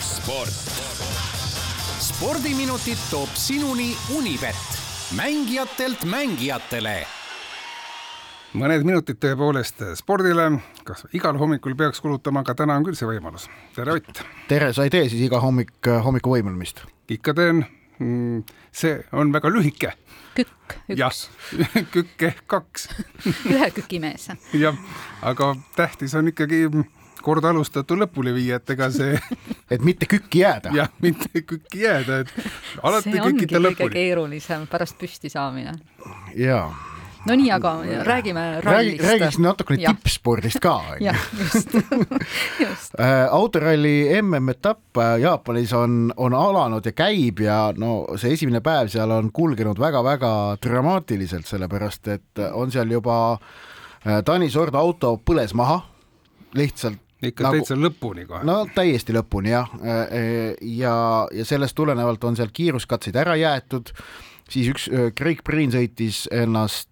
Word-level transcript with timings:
sport. 0.00 0.50
spordiminutid 2.00 2.98
toob 3.10 3.28
sinuni 3.34 3.96
Unibet, 4.16 4.56
mängijatelt 5.16 6.04
mängijatele 6.04 7.06
mõned 8.58 8.84
minutid 8.86 9.18
tõepoolest 9.20 9.82
spordile, 10.00 10.48
kas 10.88 11.04
igal 11.12 11.36
hommikul 11.38 11.76
peaks 11.76 12.00
kulutama, 12.00 12.40
aga 12.40 12.54
täna 12.56 12.78
on 12.80 12.86
küll 12.86 12.96
see 12.96 13.08
võimalus. 13.08 13.48
tere, 13.76 13.98
Ott! 13.98 14.22
tere, 14.48 14.72
sa 14.72 14.86
ei 14.88 14.90
tee 14.90 15.08
siis 15.08 15.26
iga 15.28 15.40
hommik 15.44 15.90
hommikuvõimlemist? 16.04 16.84
ikka 17.08 17.34
teen. 17.34 17.66
see 18.72 19.00
on 19.12 19.32
väga 19.32 19.50
lühike. 19.50 19.92
kükk, 20.34 20.78
üks. 20.88 21.28
kükk 21.94 22.22
ehk 22.22 22.44
kaks 22.46 22.88
ühe 23.52 23.70
küki 23.76 24.00
mees. 24.00 24.30
jah, 24.52 24.76
aga 25.22 25.54
tähtis 25.76 26.14
on 26.14 26.32
ikkagi 26.32 26.66
kord 27.24 27.44
alustatu 27.48 27.96
lõpuni 27.98 28.34
viia, 28.36 28.60
et 28.60 28.74
ega 28.76 28.90
see 28.94 29.16
et 29.72 29.84
mitte 29.84 30.08
kükki 30.10 30.44
jääda. 30.44 30.74
jah, 30.76 30.92
mitte 31.04 31.42
kükki 31.42 31.84
jääda, 31.86 32.22
et 32.24 32.82
alati 32.82 33.16
kükita 33.16 33.62
lõpuni. 33.62 33.80
kõige 33.82 33.96
keerulisem 33.96 34.68
pärast 34.70 34.98
püsti 35.00 35.32
saamine. 35.32 35.78
jaa 36.36 36.68
no 37.26 37.36
nii, 37.36 37.50
aga 37.52 37.72
räägime 38.06 38.60
rallist. 38.64 39.02
räägiks 39.04 39.38
natukene 39.38 39.82
tippspordist 39.82 40.60
ka. 40.62 40.82
jah, 41.00 41.18
just 41.38 41.74
just. 42.62 42.94
Äh, 43.00 43.26
autoralli 43.30 44.22
MM-etapp 44.22 44.98
äh, 44.98 45.18
Jaapanis 45.20 45.72
on, 45.72 46.12
on 46.16 46.34
alanud 46.34 46.86
ja 46.86 46.92
käib 46.92 47.42
ja 47.44 47.58
no 47.76 48.04
see 48.16 48.32
esimene 48.36 48.62
päev 48.64 48.92
seal 48.92 49.10
on 49.14 49.32
kulgenud 49.32 49.80
väga-väga 49.80 50.32
dramaatiliselt, 50.64 51.46
sellepärast 51.46 52.08
et 52.14 52.44
on 52.52 52.72
seal 52.72 52.90
juba 52.92 53.18
äh, 53.34 54.22
Tanis 54.24 54.56
Ordo 54.56 54.78
auto 54.78 55.16
põles 55.24 55.54
maha, 55.58 55.82
lihtsalt 56.54 57.02
ikka 57.22 57.48
nagu, 57.48 57.58
täitsa 57.58 57.78
lõpuni 57.78 58.26
kohe. 58.28 58.44
no 58.46 58.60
täiesti 58.74 59.16
lõpuni 59.16 59.54
jah, 59.54 59.70
ja, 60.62 60.94
ja 61.34 61.46
sellest 61.48 61.76
tulenevalt 61.78 62.24
on 62.24 62.38
seal 62.38 62.52
kiiruskatseid 62.54 63.18
ära 63.18 63.36
jäetud 63.38 63.94
siis 64.48 64.68
üks 64.72 64.86
Craig 65.16 65.42
Breen 65.44 65.72
sõitis 65.72 66.22
ennast, 66.32 66.88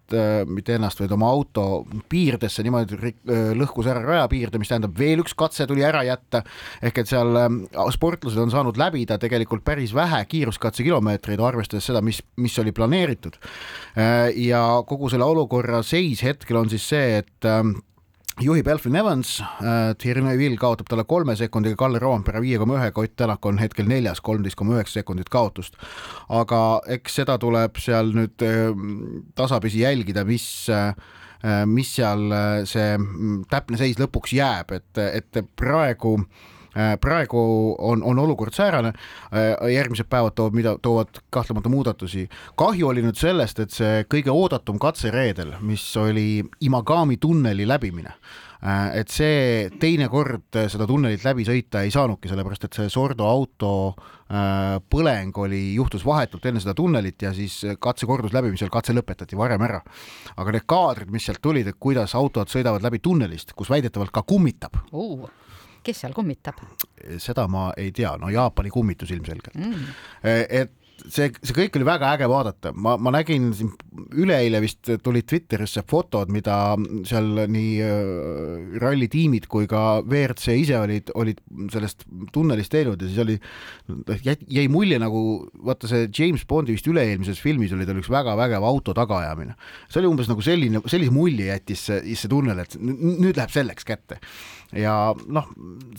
mitte 0.49 0.75
ennast, 0.77 1.01
vaid 1.01 1.13
oma 1.15 1.29
auto 1.33 1.63
piirdesse 2.09 2.63
niimoodi, 2.65 3.13
lõhkus 3.57 3.89
ära 3.89 4.03
rajapiirde, 4.05 4.61
mis 4.61 4.71
tähendab, 4.71 4.93
veel 4.97 5.23
üks 5.23 5.33
katse 5.37 5.67
tuli 5.69 5.85
ära 5.85 6.03
jätta. 6.07 6.43
ehk 6.81 7.01
et 7.01 7.09
seal 7.09 7.33
sportlased 7.95 8.39
on 8.41 8.53
saanud 8.53 8.77
läbida 8.77 9.17
tegelikult 9.21 9.65
päris 9.65 9.93
vähe 9.95 10.23
kiiruskatsekilomeetreid, 10.29 11.41
arvestades 11.41 11.89
seda, 11.89 12.01
mis, 12.05 12.21
mis 12.37 12.57
oli 12.61 12.71
planeeritud. 12.71 13.39
ja 14.35 14.63
kogu 14.87 15.09
selle 15.09 15.25
olukorra 15.25 15.81
seis 15.83 16.21
hetkel 16.23 16.61
on 16.61 16.69
siis 16.69 16.85
see, 16.93 17.23
et 17.23 17.51
juhib 18.41 18.67
Elfin 18.67 18.95
Evans 18.95 19.37
äh,, 19.41 19.93
Thierry 19.97 20.21
Neuville 20.25 20.57
kaotab 20.61 20.89
talle 20.89 21.05
kolme 21.09 21.35
sekundiga, 21.39 21.77
Kalle 21.79 22.01
Roompere 22.01 22.41
viie 22.43 22.59
koma 22.61 22.77
ühega, 22.79 23.03
Ott 23.03 23.15
Tänak 23.17 23.45
on 23.45 23.61
hetkel 23.61 23.87
neljas, 23.89 24.21
kolmteist 24.21 24.57
koma 24.59 24.77
üheksa 24.77 25.01
sekundit 25.01 25.29
kaotust. 25.33 25.77
aga 26.29 26.81
eks 26.97 27.21
seda 27.21 27.37
tuleb 27.41 27.79
seal 27.81 28.13
nüüd 28.15 28.45
äh, 28.45 28.67
tasapisi 29.35 29.81
jälgida, 29.85 30.25
mis 30.27 30.67
äh, 30.73 30.93
mis 31.69 31.91
seal 31.93 32.31
see 32.65 32.95
mm, 32.97 33.43
täpne 33.49 33.77
seis 33.77 33.99
lõpuks 34.01 34.31
jääb, 34.33 34.71
et, 34.73 34.97
et 34.97 35.37
praegu 35.55 36.15
Äh, 36.17 36.56
praegu 37.01 37.75
on, 37.77 38.03
on 38.03 38.19
olukord 38.19 38.53
säärane, 38.53 38.93
äh, 39.33 39.69
järgmised 39.73 40.09
päevad 40.09 40.35
toovad, 40.37 40.57
mida 40.57 40.75
toovad 40.81 41.21
kahtlemata 41.29 41.69
muudatusi. 41.69 42.27
kahju 42.55 42.87
oli 42.87 43.01
nüüd 43.01 43.17
sellest, 43.17 43.59
et 43.59 43.73
see 43.73 44.03
kõige 44.09 44.33
oodatum 44.33 44.79
katse 44.79 45.11
reedel, 45.11 45.55
mis 45.61 45.85
oli 45.97 46.43
Imagami 46.61 47.17
tunneli 47.17 47.67
läbimine 47.67 48.11
äh, 48.11 48.99
et 48.99 49.09
see 49.09 49.69
teine 49.79 50.09
kord 50.09 50.59
seda 50.69 50.87
tunnelit 50.87 51.25
läbi 51.25 51.47
sõita 51.47 51.81
ei 51.81 51.91
saanudki, 51.93 52.29
sellepärast 52.29 52.69
et 52.69 52.77
see 52.77 52.93
Sordo 52.93 53.25
auto 53.29 53.73
põleng 54.27 55.37
oli, 55.39 55.61
juhtus 55.77 56.03
vahetult 56.03 56.45
enne 56.49 56.59
seda 56.59 56.73
tunnelit 56.75 57.21
ja 57.23 57.29
siis 57.31 57.61
katse 57.79 58.05
kordus 58.05 58.33
läbimisel 58.35 58.67
katse 58.69 58.91
lõpetati 58.91 59.39
varem 59.39 59.63
ära. 59.63 59.79
aga 60.35 60.51
need 60.51 60.67
kaadrid, 60.67 61.11
mis 61.15 61.23
sealt 61.23 61.39
tulid, 61.41 61.67
et 61.67 61.79
kuidas 61.79 62.15
autod 62.15 62.51
sõidavad 62.51 62.83
läbi 62.83 62.99
tunnelist, 62.99 63.55
kus 63.55 63.71
väidetavalt 63.71 64.11
ka 64.11 64.27
kummitab 64.27 64.75
uh 64.91 65.29
kes 65.87 66.03
seal 66.03 66.15
kummitab? 66.17 66.59
seda 67.23 67.47
ma 67.51 67.69
ei 67.77 67.93
tea, 67.95 68.15
no 68.19 68.29
Jaapani 68.33 68.73
kummitus 68.73 69.11
ilmselgelt. 69.15 69.55
Mm.. 69.55 69.87
et 70.23 70.75
see, 71.05 71.29
see 71.41 71.55
kõik 71.55 71.77
oli 71.77 71.87
väga 71.87 72.11
äge 72.15 72.27
vaadata, 72.29 72.71
ma, 72.75 72.95
ma 72.99 73.11
nägin 73.13 73.49
siin 73.55 73.71
üleeile 74.17 74.59
vist 74.63 74.89
tulid 75.03 75.27
Twitterisse 75.29 75.83
fotod, 75.87 76.31
mida 76.33 76.75
seal 77.07 77.45
nii 77.51 77.71
äh, 77.85 78.79
rallitiimid 78.81 79.47
kui 79.51 79.69
ka 79.69 80.01
WRC 80.03 80.57
ise 80.63 80.79
olid, 80.79 81.11
olid 81.17 81.41
sellest 81.73 82.05
tunnelist 82.33 82.73
teinud 82.73 83.01
ja 83.01 83.11
siis 83.11 83.21
oli, 83.23 83.37
jäi 84.53 84.67
mulje 84.71 84.99
nagu 85.01 85.21
vaata 85.67 85.89
see 85.91 86.07
James 86.11 86.45
Bondi 86.49 86.75
vist 86.75 86.89
üle-eelmises 86.89 87.41
filmis 87.43 87.73
oli 87.75 87.87
tal 87.87 88.01
üks 88.01 88.11
väga 88.11 88.35
vägev 88.39 88.65
auto 88.67 88.95
tagaajamine. 88.97 89.57
see 89.89 90.01
oli 90.01 90.11
umbes 90.11 90.31
nagu 90.31 90.45
selline, 90.45 90.83
sellise 90.89 91.13
mulje 91.13 91.51
jättis 91.51 91.87
see, 91.89 92.15
see 92.17 92.31
tunnel, 92.31 92.63
et 92.63 92.77
nüüd 92.81 93.37
läheb 93.37 93.53
selleks 93.53 93.87
kätte. 93.87 94.21
Ja 94.75 95.13
noh, 95.31 95.45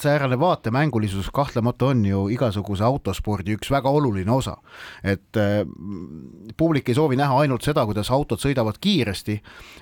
säärane 0.00 0.36
vaatemängulisus 0.40 1.30
kahtlemata 1.32 1.88
on 1.88 2.02
ju 2.04 2.26
igasuguse 2.34 2.84
autospordi 2.84 3.54
üks 3.56 3.70
väga 3.72 3.88
oluline 3.88 4.32
osa 4.34 4.58
et 5.04 5.38
äh, 5.40 5.60
publik 6.56 6.88
ei 6.88 6.96
soovi 6.98 7.18
näha 7.18 7.42
ainult 7.42 7.66
seda, 7.66 7.84
kuidas 7.88 8.10
autod 8.14 8.42
sõidavad 8.42 8.80
kiiresti, 8.80 9.38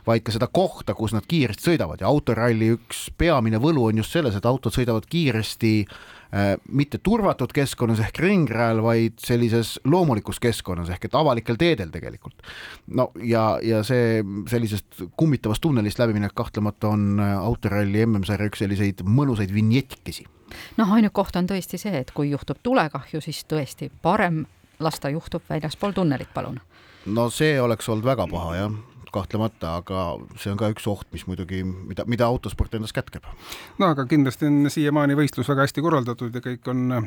vaid 0.07 0.27
ka 0.27 0.35
seda 0.35 0.49
kohta, 0.53 0.97
kus 0.99 1.15
nad 1.17 1.27
kiiresti 1.29 1.71
sõidavad 1.71 2.03
ja 2.03 2.11
autoralli 2.11 2.73
üks 2.77 3.09
peamine 3.19 3.61
võlu 3.63 3.89
on 3.91 4.03
just 4.03 4.15
selles, 4.17 4.37
et 4.37 4.47
autod 4.49 4.75
sõidavad 4.75 5.09
kiiresti 5.11 5.73
äh, 5.87 6.55
mitte 6.69 6.99
turvatud 6.99 7.53
keskkonnas 7.57 8.03
ehk 8.05 8.21
ringrajal, 8.25 8.83
vaid 8.85 9.19
sellises 9.23 9.77
loomulikus 9.85 10.41
keskkonnas 10.43 10.93
ehk 10.95 11.09
et 11.09 11.19
avalikel 11.19 11.59
teedel 11.61 11.93
tegelikult. 11.95 12.41
no 12.87 13.11
ja, 13.23 13.57
ja 13.63 13.83
see 13.87 14.23
sellisest 14.51 15.05
kummitavast 15.17 15.65
tunnelist 15.65 16.01
läbiminek 16.03 16.35
kahtlemata 16.37 16.95
on 16.95 17.21
äh, 17.21 17.37
autoralli 17.39 18.07
MM-sarja 18.07 18.51
üks 18.51 18.65
selliseid 18.65 19.05
mõnusaid 19.07 19.53
vinjetikesi 19.55 20.27
noh, 20.77 20.93
ainuke 20.93 21.15
koht 21.17 21.37
on 21.39 21.49
tõesti 21.51 21.79
see, 21.81 21.95
et 22.01 22.13
kui 22.15 22.31
juhtub 22.31 22.61
tulekahju, 22.63 23.21
siis 23.25 23.43
tõesti 23.49 23.91
parem 24.03 24.45
las 24.81 25.01
ta 25.01 25.11
juhtub 25.11 25.43
väljaspool 25.49 25.93
tunnelit, 25.97 26.33
palun. 26.35 26.61
no 27.07 27.31
see 27.31 27.61
oleks 27.61 27.89
olnud 27.89 28.05
väga 28.05 28.29
paha 28.31 28.55
jah 28.57 28.77
kahtlemata, 29.17 29.77
aga 29.81 30.07
see 30.37 30.51
on 30.53 30.59
ka 30.61 30.71
üks 30.75 30.87
oht, 30.91 31.07
mis 31.15 31.25
muidugi, 31.29 31.63
mida, 31.65 32.05
mida 32.11 32.27
autosport 32.29 32.75
endas 32.77 32.93
kätkeb. 32.97 33.25
no 33.79 33.93
aga 33.95 34.07
kindlasti 34.11 34.49
on 34.51 34.71
siiamaani 34.73 35.17
võistlus 35.19 35.49
väga 35.53 35.67
hästi 35.67 35.85
korraldatud 35.85 36.35
ja 36.37 36.43
kõik 36.45 36.73
on, 36.73 36.99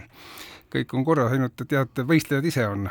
kõik 0.73 0.95
on 0.97 1.05
korras, 1.05 1.33
ainult 1.35 1.65
et 1.65 1.75
jah, 1.77 1.85
et 1.85 2.05
võistlejad 2.13 2.47
ise 2.49 2.65
on, 2.67 2.87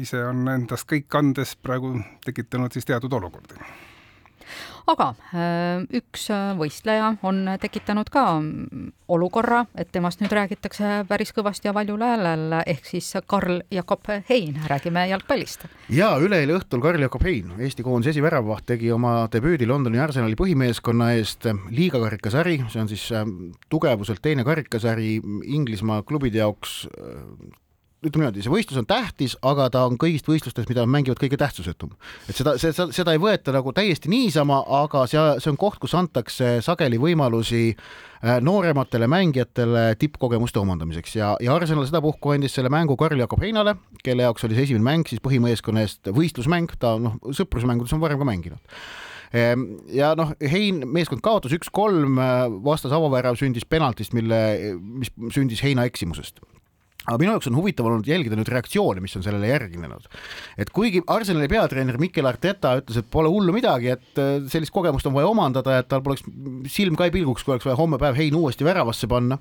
ise 0.00 0.24
on 0.26 0.48
endast 0.52 0.88
kõik 0.90 1.20
andes 1.20 1.54
praegu 1.56 1.94
tekitanud 2.26 2.76
siis 2.76 2.88
teatud 2.90 3.16
olukordi 3.20 3.60
aga 4.88 5.10
äh, 5.34 5.84
üks 6.00 6.28
äh, 6.32 6.52
võistleja 6.58 7.14
on 7.26 7.44
tekitanud 7.60 8.10
ka 8.12 8.24
olukorra, 9.10 9.64
et 9.74 9.90
temast 9.92 10.22
nüüd 10.22 10.32
räägitakse 10.34 11.04
päris 11.08 11.34
kõvasti 11.34 11.68
ja 11.68 11.74
valjul 11.74 12.02
häälel, 12.04 12.60
ehk 12.66 12.86
siis 12.86 13.12
Karl 13.26 13.60
Jakob 13.70 14.06
Hein, 14.30 14.60
räägime 14.70 15.06
jalgpallist. 15.10 15.66
ja 15.90 16.12
üleeile 16.22 16.56
õhtul 16.58 16.82
Karl 16.82 17.02
Jakob 17.02 17.24
Hein, 17.26 17.54
Eesti 17.58 17.84
koondise 17.86 18.14
esiväravaht, 18.14 18.66
tegi 18.70 18.92
oma 18.92 19.26
debüüdi 19.32 19.68
Londoni 19.68 20.00
Arsenali 20.00 20.38
põhimeeskonna 20.38 21.12
eest 21.18 21.48
liiga 21.70 22.00
karikasari, 22.02 22.60
see 22.70 22.84
on 22.84 22.92
siis 22.92 23.08
äh, 23.12 23.26
tugevuselt 23.68 24.22
teine 24.22 24.46
karikasari 24.46 25.18
Inglismaa 25.56 26.02
klubide 26.06 26.42
jaoks 26.42 26.84
ütleme 28.00 28.24
niimoodi, 28.24 28.42
see 28.44 28.52
võistlus 28.52 28.78
on 28.80 28.86
tähtis, 28.88 29.34
aga 29.44 29.66
ta 29.72 29.82
on 29.88 29.98
kõigist 30.00 30.28
võistlustest, 30.28 30.70
mida 30.70 30.86
mängivad 30.88 31.20
kõige 31.20 31.36
tähtsusetum. 31.40 31.92
et 32.28 32.36
seda, 32.36 32.54
seda, 32.60 32.86
seda 32.96 33.12
ei 33.12 33.20
võeta 33.20 33.52
nagu 33.52 33.74
täiesti 33.76 34.08
niisama, 34.12 34.62
aga 34.80 35.04
see, 35.10 35.20
see 35.42 35.50
on 35.52 35.58
koht, 35.60 35.78
kus 35.82 35.94
antakse 35.98 36.52
sageli 36.64 36.96
võimalusi 37.00 37.62
äh, 37.74 38.38
noorematele 38.40 39.08
mängijatele 39.10 39.84
tippkogemuste 40.00 40.62
omandamiseks. 40.62 41.16
Ja, 41.18 41.34
ja 41.44 41.54
Arsenal 41.54 41.84
sedapuhku 41.88 42.32
andis 42.32 42.56
selle 42.56 42.72
mängu 42.72 42.96
Karl-Jakob 43.00 43.44
Heinale, 43.44 43.76
kelle 44.04 44.24
jaoks 44.24 44.48
oli 44.48 44.56
see 44.56 44.70
esimene 44.70 44.86
mäng 44.86 45.10
siis 45.10 45.20
põhimeeskonna 45.24 45.84
eest 45.84 46.08
võistlusmäng, 46.16 46.72
ta 46.80 46.96
noh, 47.00 47.20
sõprusmängudes 47.36 47.92
on 47.96 48.00
varem 48.00 48.20
ka 48.20 48.28
mänginud. 48.28 48.80
Ehm, 49.36 49.66
ja 49.92 50.14
noh, 50.18 50.32
Hein, 50.40 50.80
meeskond 50.88 51.20
kaotas 51.22 51.52
üks-kolm, 51.54 52.16
äh, 52.16 52.46
vastas 52.64 52.96
avavärav 52.96 53.36
sündis 53.38 53.68
penaltist, 53.68 54.16
mille, 54.16 54.40
mis 54.80 55.12
sündis 55.36 55.60
Heina 55.66 55.84
eksimusest 55.90 56.40
aga 57.06 57.16
minu 57.20 57.32
jaoks 57.34 57.48
on 57.48 57.56
huvitav 57.56 57.88
olnud 57.88 58.08
jälgida 58.08 58.36
nüüd 58.36 58.50
reaktsioone, 58.52 59.00
mis 59.00 59.16
on 59.16 59.24
sellele 59.24 59.48
järgnenud. 59.48 60.06
et 60.60 60.70
kuigi 60.74 61.02
Arsenali 61.06 61.48
peatreener 61.48 61.98
Mikel 61.98 62.28
Arteta 62.28 62.76
ütles, 62.80 63.00
et 63.00 63.10
pole 63.10 63.30
hullu 63.32 63.54
midagi, 63.56 63.94
et 63.96 64.20
äh, 64.20 64.36
sellist 64.52 64.74
kogemust 64.74 65.08
on 65.08 65.16
vaja 65.16 65.30
omandada, 65.32 65.78
et 65.80 65.88
tal 65.88 66.04
poleks 66.04 66.26
silm 66.68 66.98
ka 66.98 67.08
ei 67.08 67.14
pilguks, 67.14 67.44
kui 67.44 67.56
oleks 67.56 67.68
vaja 67.68 67.78
homme 67.80 67.98
päev 68.00 68.18
Hein 68.20 68.36
uuesti 68.36 68.66
väravasse 68.66 69.08
panna 69.10 69.40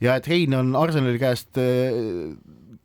ja 0.00 0.16
et 0.16 0.28
Hein 0.30 0.54
on 0.58 0.76
Arsenali 0.78 1.18
käest 1.22 1.58
äh, 1.58 2.34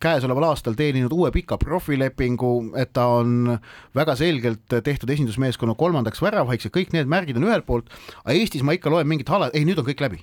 käesoleval 0.01 0.51
aastal 0.51 0.75
teeninud 0.77 1.13
uue 1.13 1.31
pika 1.33 1.57
profilepingu, 1.57 2.51
et 2.77 2.93
ta 2.93 3.07
on 3.17 3.57
väga 3.97 4.15
selgelt 4.17 4.65
tehtud 4.85 5.09
esindusmeeskonna 5.13 5.73
kolmandaks 5.77 6.21
väravhaiks 6.21 6.69
ja 6.69 6.73
kõik 6.73 6.93
need 6.93 7.09
märgid 7.09 7.37
on 7.39 7.47
ühelt 7.49 7.65
poolt, 7.65 7.89
aga 8.23 8.37
Eestis 8.37 8.65
ma 8.65 8.77
ikka 8.77 8.93
loen 8.93 9.09
mingit 9.09 9.29
hala, 9.33 9.49
ei 9.53 9.65
nüüd 9.65 9.81
on 9.81 9.87
kõik 9.89 10.03
läbi 10.05 10.21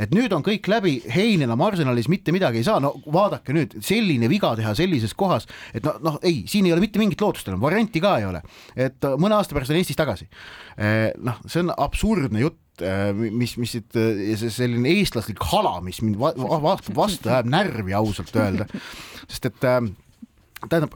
et 0.00 0.14
nüüd 0.14 0.32
on 0.36 0.44
kõik 0.46 0.68
läbi, 0.70 0.96
Hein 1.10 1.44
enam 1.46 1.62
Arsenalis 1.66 2.08
mitte 2.12 2.34
midagi 2.34 2.60
ei 2.62 2.66
saa, 2.66 2.80
no 2.82 2.94
vaadake 3.04 3.54
nüüd, 3.56 3.78
selline 3.84 4.28
viga 4.32 4.54
teha 4.58 4.74
sellises 4.78 5.14
kohas, 5.18 5.48
et 5.74 5.86
noh, 5.86 6.00
noh 6.04 6.18
ei, 6.22 6.42
siin 6.50 6.68
ei 6.68 6.74
ole 6.74 6.84
mitte 6.84 7.02
mingit 7.02 7.22
lootust 7.22 7.48
enam, 7.50 7.62
varianti 7.64 8.02
ka 8.04 8.16
ei 8.20 8.28
ole, 8.28 8.42
et 8.76 9.08
mõne 9.20 9.38
aasta 9.38 9.56
pärast 9.56 9.74
on 9.74 9.80
Eestis 9.80 9.98
tagasi. 9.98 10.28
noh, 11.24 11.40
see 11.46 11.62
on 11.62 11.74
absurdne 11.76 12.42
jutt 12.42 12.60
mis, 13.14 13.52
mis 13.60 13.70
siit 13.76 13.94
see 13.94 14.50
selline 14.50 14.90
eestlaslik 14.98 15.42
hala, 15.52 15.76
mis 15.84 16.00
mind 16.02 16.18
va 16.18 16.32
va 16.34 16.74
vastu 16.74 17.30
ajab 17.30 17.46
närvi 17.46 17.94
ausalt 17.94 18.34
öelda, 18.34 18.66
sest 19.28 19.46
et 19.52 19.68
äh, 19.68 19.78
tähendab, 20.68 20.94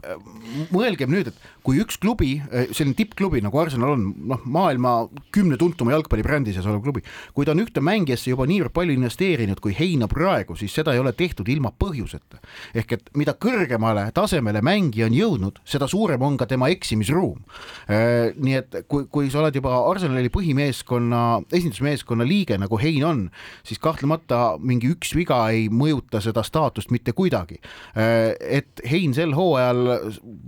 mõelgem 0.73 1.11
nüüd, 1.13 1.29
et 1.31 1.58
kui 1.69 1.83
üks 1.83 1.99
klubi, 2.01 2.31
selline 2.73 2.97
tippklubi 2.97 3.43
nagu 3.45 3.59
Arsenal 3.61 3.93
on, 3.93 4.05
noh, 4.31 4.41
maailma 4.49 4.93
kümne 5.35 5.57
tuntuma 5.59 5.93
jalgpallibrändi 5.93 6.55
seas 6.55 6.65
olev 6.65 6.81
klubi, 6.81 7.03
kui 7.35 7.45
ta 7.45 7.53
on 7.53 7.61
ühte 7.61 7.83
mängijasse 7.85 8.31
juba 8.31 8.47
niivõrd 8.49 8.73
palju 8.73 8.95
investeerinud 8.97 9.61
kui 9.61 9.75
Heina 9.77 10.07
praegu, 10.09 10.57
siis 10.57 10.73
seda 10.73 10.95
ei 10.95 11.01
ole 11.01 11.13
tehtud 11.13 11.49
ilma 11.53 11.69
põhjuseta. 11.69 12.39
ehk 12.73 12.93
et 12.97 13.11
mida 13.13 13.35
kõrgemale 13.37 14.07
tasemele 14.15 14.63
mängija 14.65 15.05
on 15.05 15.17
jõudnud, 15.17 15.59
seda 15.65 15.87
suurem 15.87 16.21
on 16.25 16.37
ka 16.39 16.47
tema 16.49 16.71
eksimisruum. 16.73 17.43
Äh, 17.89 18.33
nii 18.33 18.57
et 18.57 18.79
kui, 18.89 19.05
kui 19.11 19.29
sa 19.29 19.43
oled 19.43 19.55
juba 19.55 19.75
Arsenali 19.91 20.31
põhimeeskonna, 20.33 21.21
esindusmeeskonna 21.53 22.25
liige, 22.25 22.57
nagu 22.57 22.81
Hein 22.81 23.05
on, 23.05 23.21
siis 23.67 23.81
kahtlemata 23.83 24.57
mingi 24.57 24.89
üks 24.95 25.13
viga 25.17 25.43
ei 25.53 25.67
mõjuta 25.69 26.23
seda 26.23 26.41
staatust 26.47 26.89
mitte 26.95 27.13
kuidagi. 27.13 27.61
Äh, 27.93 28.33
et 28.59 28.81
Hein 28.89 29.13
sel 29.13 29.37
hooajal 29.37 29.85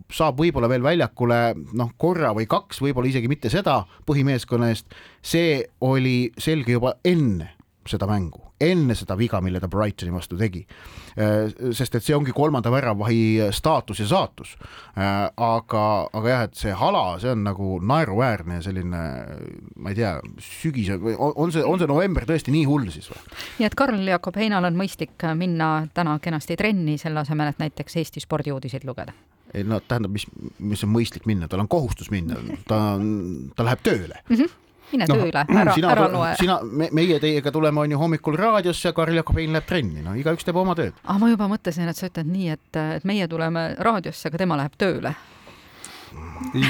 saab 0.10 0.42
võib-olla 0.42 0.70
veel 0.72 0.84
välja 0.84 1.11
väljakule 1.12 1.56
noh, 1.74 1.92
korra 1.98 2.34
või 2.34 2.48
kaks, 2.48 2.82
võib-olla 2.82 3.10
isegi 3.10 3.28
mitte 3.28 3.50
seda 3.50 3.86
põhimeeskonna 4.06 4.72
eest, 4.72 4.88
see 5.22 5.64
oli 5.82 6.32
selge 6.38 6.72
juba 6.72 6.96
enne 7.04 7.58
seda 7.82 8.06
mängu, 8.06 8.54
enne 8.62 8.94
seda 8.94 9.16
viga, 9.18 9.40
mille 9.42 9.60
ta 9.60 9.68
Brightoni 9.68 10.12
vastu 10.14 10.38
tegi. 10.38 10.62
Äh, 11.18 11.50
sest 11.74 11.96
et 11.96 12.04
see 12.06 12.14
ongi 12.14 12.32
kolmanda 12.32 12.70
väravahi 12.72 13.50
staatus 13.52 14.04
ja 14.04 14.06
saatus. 14.06 14.54
Äh, 14.96 15.32
aga, 15.36 16.08
aga 16.14 16.30
jah, 16.30 16.44
et 16.46 16.56
see 16.56 16.76
hala, 16.78 17.18
see 17.20 17.32
on 17.34 17.42
nagu 17.44 17.80
naeruväärne 17.82 18.60
ja 18.60 18.62
selline, 18.62 19.02
ma 19.82 19.90
ei 19.90 19.98
tea, 19.98 20.14
sügis, 20.38 20.94
on 20.94 21.52
see, 21.52 21.66
on 21.66 21.82
see 21.82 21.90
november 21.90 22.30
tõesti 22.30 22.54
nii 22.54 22.70
hull 22.70 22.86
siis 22.94 23.10
või? 23.10 23.26
nii 23.58 23.72
et 23.72 23.76
Karl 23.76 24.14
Jakob 24.14 24.38
Heinal 24.38 24.70
on 24.70 24.78
mõistlik 24.78 25.26
minna 25.36 25.88
täna 25.98 26.20
kenasti 26.22 26.60
trenni, 26.62 27.00
selle 27.02 27.26
asemel, 27.26 27.50
et 27.50 27.66
näiteks 27.66 27.98
Eesti 27.98 28.22
spordiuudiseid 28.22 28.86
lugeda 28.86 29.18
ei 29.54 29.68
no 29.68 29.82
tähendab, 29.84 30.14
mis, 30.16 30.28
mis 30.60 30.84
on 30.86 30.92
mõistlik 30.94 31.28
minna, 31.30 31.50
tal 31.52 31.64
on 31.64 31.70
kohustus 31.72 32.12
minna, 32.14 32.40
ta 32.68 32.82
on, 32.98 33.52
ta 33.56 33.68
läheb 33.68 33.86
tööle 33.86 34.22
mm. 34.28 34.36
-hmm 34.36 34.58
mine 34.92 35.06
no, 35.08 35.16
tööle, 35.16 35.44
ära, 35.56 35.74
ära 35.88 36.08
loe. 36.12 36.32
sina 36.40 36.58
me,, 36.64 36.90
meie 36.92 37.20
teiega 37.24 37.52
tuleme 37.54 37.80
on 37.80 37.94
ju 37.94 38.00
hommikul 38.02 38.36
raadiosse 38.36 38.90
ja 38.90 38.94
Karl 38.94 39.16
Jakob 39.16 39.38
Hein 39.40 39.56
läheb 39.56 39.68
trenni, 39.70 40.04
no 40.04 40.16
igaüks 40.20 40.44
teeb 40.48 40.58
oma 40.60 40.76
tööd. 40.76 40.98
aa, 41.04 41.16
ma 41.22 41.30
juba 41.32 41.48
mõtlesin, 41.52 41.88
et 41.88 42.00
sa 42.00 42.10
ütled 42.10 42.28
nii, 42.28 42.50
et, 42.58 42.80
et 42.98 43.08
meie 43.08 43.28
tuleme 43.32 43.70
raadiosse, 43.80 44.28
aga 44.28 44.42
tema 44.44 44.60
läheb 44.60 44.76
tööle 44.78 45.14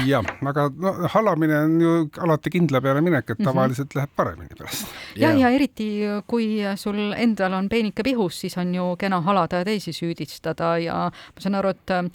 jah, 0.06 0.26
aga 0.46 0.68
no 0.76 0.92
halamine 1.14 1.58
on 1.58 1.80
ju 1.80 1.94
alati 2.24 2.50
kindla 2.50 2.80
peale 2.80 3.02
minek, 3.04 3.30
et 3.30 3.38
mhm. 3.38 3.48
tavaliselt 3.48 3.86
mm 3.86 3.90
-hmm. 3.90 3.96
läheb 3.96 4.10
paremini 4.16 4.58
pärast. 4.58 4.86
ja, 5.16 5.32
ja 5.32 5.50
eriti 5.50 6.00
kui 6.26 6.60
sul 6.76 7.12
endal 7.16 7.52
on 7.52 7.68
peenike 7.68 8.02
pihus, 8.02 8.40
siis 8.40 8.58
on 8.58 8.74
ju 8.74 8.96
kena 8.98 9.20
halada 9.20 9.56
ja 9.56 9.64
teisi 9.64 9.92
süüdistada 9.92 10.78
ja 10.78 11.10
ma 11.10 11.40
saan 11.40 11.54
aru, 11.54 11.68
et 11.68 11.90
äh, 11.90 12.10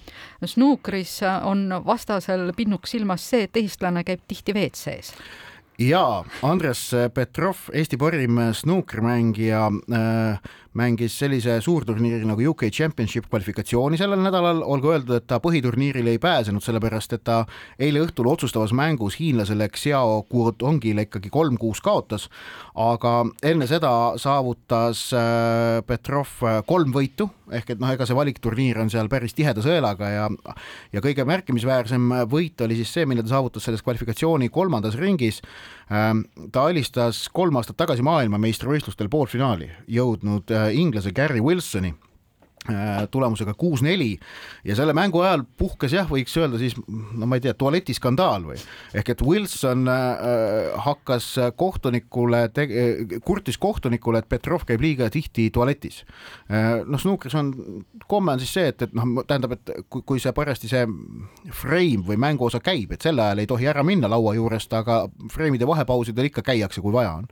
snuukris 0.46 1.20
on 1.44 1.70
vastasel 1.86 2.54
pinnuks 2.56 2.92
silmas 2.92 3.30
see, 3.30 3.44
et 3.44 3.58
eestlane 3.58 4.04
käib 4.04 4.20
tihti 4.28 4.54
WC-s 4.54 5.14
ja 5.78 6.24
Andres 6.42 6.92
Petrov, 7.14 7.58
Eesti 7.74 7.98
parim 7.98 8.40
snuukrimängija 8.54 9.68
äh, 9.68 10.40
mängis 10.78 11.16
sellise 11.20 11.60
suurturniiri 11.62 12.26
nagu 12.28 12.44
UK 12.52 12.68
Championship 12.74 13.30
kvalifikatsiooni 13.30 13.98
sellel 14.00 14.22
nädalal, 14.24 14.64
olgu 14.66 14.92
öeldud, 14.94 15.16
et 15.18 15.28
ta 15.30 15.40
põhiturniirile 15.44 16.16
ei 16.16 16.22
pääsenud, 16.22 16.64
sellepärast 16.64 17.18
et 17.18 17.24
ta 17.28 17.44
eile 17.80 18.04
õhtul 18.06 18.30
otsustavas 18.32 18.74
mängus 18.76 19.20
hiinlasele 19.20 19.70
Xiao 19.74 20.24
Guotongile 20.32 21.08
ikkagi 21.08 21.32
kolm-kuus 21.34 21.82
kaotas, 21.86 22.28
aga 22.76 23.14
enne 23.44 23.68
seda 23.70 23.92
saavutas 24.22 25.08
äh, 25.16 25.80
Petrov 25.88 26.34
kolm 26.68 26.94
võitu, 26.96 27.30
ehk 27.52 27.76
et 27.76 27.82
noh, 27.82 27.92
ega 27.94 28.08
see 28.08 28.18
valikturniir 28.18 28.82
on 28.82 28.92
seal 28.92 29.10
päris 29.12 29.36
tiheda 29.38 29.64
sõelaga 29.64 30.12
ja 30.12 30.28
ja 30.94 31.04
kõige 31.04 31.26
märkimisväärsem 31.28 32.12
võit 32.32 32.62
oli 32.66 32.78
siis 32.80 32.92
see, 32.94 33.08
mille 33.10 33.24
ta 33.24 33.36
saavutas 33.36 33.68
selles 33.68 33.84
kvalifikatsiooni 33.86 34.50
kolmandas 34.54 34.98
ringis. 35.00 35.42
Ähm, 35.88 36.26
ta 36.52 36.66
alistas 36.68 37.30
kolm 37.32 37.56
aastat 37.56 37.78
tagasi 37.80 38.04
maailmameistrivõistlustel 38.04 39.08
poolfinaali 39.08 39.70
jõudnud 39.88 40.52
äh, 40.52 40.74
inglase 40.76 41.14
Gary 41.16 41.40
Wilsoni 41.40 41.94
tulemusega 43.12 43.54
kuus-neli. 43.58 44.18
Ja 44.68 44.76
selle 44.76 44.94
mängu 44.98 45.22
ajal 45.24 45.44
puhkes 45.58 45.94
jah, 45.96 46.08
võiks 46.10 46.36
öelda 46.40 46.60
siis 46.62 46.76
no 46.88 47.28
ma 47.30 47.38
ei 47.38 47.44
tea, 47.44 47.54
tualetiskandaal 47.58 48.48
või? 48.50 48.58
Ehk 48.98 49.14
et 49.14 49.24
Wilson 49.26 49.88
äh, 49.92 50.76
hakkas 50.86 51.30
kohtunikule, 51.60 52.46
kurtis 53.26 53.60
kohtunikule, 53.62 54.22
et 54.24 54.30
Petrov 54.30 54.66
käib 54.68 54.84
liiga 54.84 55.10
tihti 55.14 55.50
tualetis. 55.54 56.04
Äh,. 56.52 56.84
noh, 56.86 57.02
snuukris 57.02 57.36
on, 57.40 57.54
komme 58.08 58.36
on 58.36 58.44
siis 58.44 58.54
see, 58.60 58.68
et, 58.74 58.88
et 58.88 58.96
noh, 58.98 59.24
tähendab, 59.28 59.58
et 59.58 59.74
kui, 59.90 60.04
kui 60.08 60.24
see 60.24 60.34
parajasti 60.36 60.72
see 60.72 60.86
frame 61.56 62.06
või 62.08 62.20
mänguosa 62.22 62.62
käib, 62.64 62.94
et 62.94 63.04
sel 63.06 63.20
ajal 63.24 63.44
ei 63.44 63.50
tohi 63.50 63.70
ära 63.70 63.84
minna 63.88 64.10
laua 64.12 64.36
juurest, 64.38 64.74
aga 64.78 65.06
frame'ide 65.34 65.68
vahepausidel 65.68 66.32
ikka 66.32 66.46
käiakse, 66.52 66.84
kui 66.84 66.96
vaja 66.96 67.18
on 67.22 67.30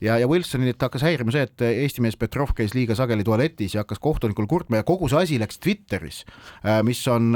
ja, 0.00 0.18
ja 0.18 0.28
Wilsonit 0.28 0.80
hakkas 0.82 1.04
häirima 1.06 1.34
see, 1.34 1.46
et 1.48 1.64
Eesti 1.66 2.04
mees 2.04 2.18
Petrov 2.20 2.54
käis 2.56 2.74
liiga 2.76 2.96
sageli 2.98 3.24
tualetis 3.26 3.76
ja 3.76 3.84
hakkas 3.84 4.00
kohtunikul 4.02 4.48
kurtma 4.50 4.80
ja 4.80 4.86
kogu 4.86 5.08
see 5.10 5.22
asi 5.24 5.40
läks 5.40 5.60
Twitteris, 5.60 6.24
äh, 6.64 6.80
mis 6.86 7.02
on 7.08 7.34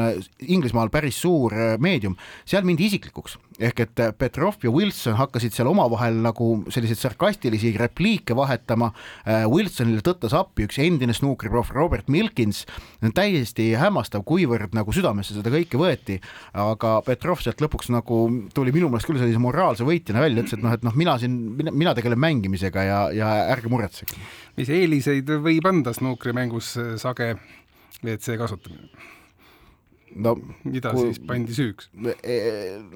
Inglismaal 0.48 0.92
päris 0.94 1.20
suur 1.22 1.54
äh, 1.54 1.74
meedium, 1.78 2.16
seal 2.48 2.66
mindi 2.66 2.88
isiklikuks 2.90 3.38
ehk 3.62 3.80
et 3.84 4.02
Petrov 4.18 4.58
ja 4.64 4.70
Wilson 4.72 5.16
hakkasid 5.18 5.54
seal 5.54 5.68
omavahel 5.70 6.16
nagu 6.24 6.48
selliseid 6.74 6.98
sarkastilisi 6.98 7.74
repliike 7.78 8.34
vahetama. 8.36 8.90
Wilsonile 9.50 10.02
tõttas 10.04 10.34
appi 10.36 10.66
üks 10.68 10.80
endine 10.82 11.14
snuukriproff 11.14 11.74
Robert 11.74 12.08
Milkins. 12.08 12.64
täiesti 13.14 13.70
hämmastav, 13.78 14.24
kuivõrd 14.26 14.74
nagu 14.74 14.92
südamesse 14.92 15.36
seda 15.36 15.52
kõike 15.54 15.78
võeti, 15.78 16.18
aga 16.52 16.96
Petrov 17.06 17.42
sealt 17.44 17.62
lõpuks 17.62 17.92
nagu 17.94 18.20
tuli 18.54 18.74
minu 18.74 18.88
meelest 18.90 19.06
küll 19.06 19.20
sellise 19.22 19.42
moraalse 19.42 19.86
võitjana 19.86 20.24
välja, 20.24 20.42
ütles, 20.42 20.58
et 20.58 20.64
noh, 20.64 20.74
et 20.74 20.86
noh, 20.86 20.96
mina 20.98 21.16
siin, 21.22 21.38
mina 21.70 21.94
tegelen 21.94 22.18
mängimisega 22.18 22.86
ja, 22.88 23.00
ja 23.14 23.32
ärge 23.54 23.70
muretsege. 23.70 24.18
mis 24.56 24.70
eeliseid 24.70 25.30
võib 25.44 25.66
anda 25.70 25.94
snuukrimängus 25.94 26.74
sage 27.02 27.34
WC 28.02 28.38
kasutamine? 28.40 29.13
No 30.14 30.34
mida 30.64 30.92
kui, 30.94 31.10
siis 31.10 31.20
pandi 31.26 31.56
süüks? 31.56 31.90
E, 32.22 32.38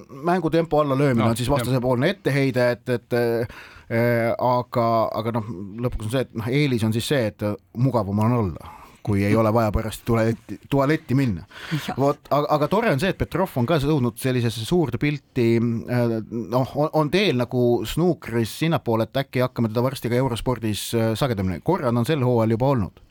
mängutempo 0.09 0.83
alla 0.83 0.99
löömine 0.99 1.25
no, 1.25 1.33
on 1.33 1.39
siis 1.39 1.51
vastasepoolne 1.51 2.13
etteheide, 2.15 2.71
et, 2.77 2.89
et 2.95 3.19
äh, 3.19 4.33
aga, 4.33 4.89
aga 5.21 5.37
noh, 5.39 5.53
lõpuks 5.87 6.09
on 6.09 6.15
see, 6.15 6.27
et 6.27 6.35
noh, 6.39 6.51
eelis 6.61 6.85
on 6.87 6.97
siis 6.97 7.09
see, 7.11 7.31
et 7.33 7.47
mugavam 7.79 8.27
on 8.27 8.43
olla 8.43 8.75
kui 9.09 9.23
ei 9.25 9.37
ole 9.41 9.49
vaja 9.55 9.71
pärast 9.73 10.03
tualetti, 10.05 10.59
tualetti 10.69 11.15
minna. 11.17 11.47
vot, 11.97 12.19
aga, 12.29 12.49
aga 12.59 12.67
tore 12.69 12.91
on 12.93 13.01
see, 13.01 13.09
et 13.15 13.17
Petrov 13.17 13.55
on 13.57 13.65
ka 13.65 13.79
jõudnud 13.81 14.19
sellisesse 14.21 14.67
suurde 14.69 15.01
pilti, 15.01 15.47
äh, 15.57 16.19
noh, 16.53 16.75
on 16.93 17.09
teel 17.11 17.39
nagu 17.41 17.63
snuukris 17.89 18.59
sinnapoole, 18.65 19.09
et 19.09 19.23
äkki 19.23 19.47
hakkame 19.47 19.73
teda 19.73 19.87
varsti 19.87 20.13
ka 20.13 20.21
eurospordis 20.21 20.91
sagedamini, 21.17 21.63
korra 21.65 21.89
on 21.89 22.05
sel 22.09 22.27
hooajal 22.27 22.59
juba 22.59 22.73
olnud 22.75 23.05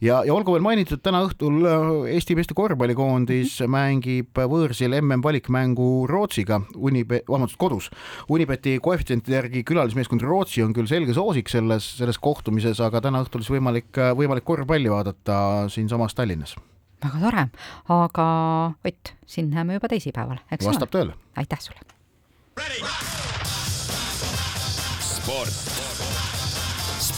ja, 0.00 0.22
ja 0.26 0.34
olgu 0.34 0.56
veel 0.56 0.64
mainitud, 0.64 1.02
täna 1.04 1.22
õhtul 1.26 1.60
äh, 1.68 1.86
Eesti 2.16 2.36
meeste 2.38 2.54
korvpallikoondis 2.54 3.60
mm 3.60 3.64
-hmm. 3.64 3.70
mängib 3.76 4.42
võõrsil 4.54 4.96
MM-valikmängu 5.00 6.06
Rootsiga, 6.10 6.60
Unibe-, 6.76 7.22
vabandust, 7.28 7.58
kodus. 7.58 7.90
Unibeti 8.28 8.78
koefitsientide 8.82 9.36
järgi 9.36 9.64
külalismeeskond 9.64 10.22
Rootsi 10.22 10.62
on 10.62 10.72
küll 10.72 10.86
selge 10.86 11.14
soosik 11.14 11.48
selles, 11.48 11.96
selles 11.98 12.18
kohtumises, 12.18 12.80
aga 12.80 13.00
täna 13.00 13.22
õhtul 13.22 13.42
siis 13.42 13.56
võimalik, 13.58 13.90
võimalik 14.16 14.44
korvpalli 14.44 14.90
vaadata 14.90 15.68
siinsamas 15.68 16.14
Tallinnas 16.14 16.56
väga 17.02 17.18
tore, 17.18 17.46
aga 17.88 18.26
Ott, 18.86 19.14
sind 19.26 19.54
näeme 19.54 19.74
juba 19.78 19.90
teisipäeval, 19.90 20.38
eks 20.50 20.66
ole? 20.66 20.74
vastab 20.74 20.94
tõele. 20.94 21.16
aitäh 21.36 21.60
sulle. 21.60 21.80
sport 25.02 25.81